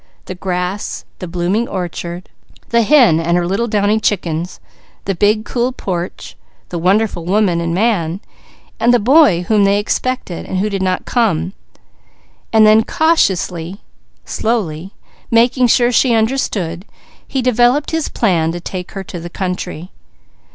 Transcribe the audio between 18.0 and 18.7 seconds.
plan to